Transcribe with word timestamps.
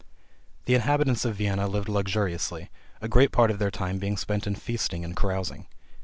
The 0.65 0.73
inhabitants 0.73 1.25
of 1.25 1.35
Vienna 1.35 1.67
lived 1.67 1.87
luxuriously, 1.87 2.71
a 3.01 3.07
great 3.07 3.31
part 3.31 3.51
of 3.51 3.59
their 3.59 3.69
time 3.69 3.99
being 3.99 4.17
spent 4.17 4.47
in 4.47 4.55
feasting 4.55 5.05
and 5.05 5.15
carousing. 5.15 5.67